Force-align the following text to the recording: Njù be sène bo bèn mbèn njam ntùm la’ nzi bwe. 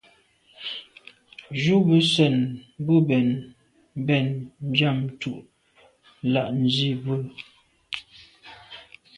Njù 1.53 1.75
be 1.87 1.97
sène 2.13 2.41
bo 2.85 2.95
bèn 3.07 3.27
mbèn 4.01 4.25
njam 4.69 4.97
ntùm 5.07 5.39
la’ 6.33 6.43
nzi 6.63 6.89
bwe. 7.03 7.17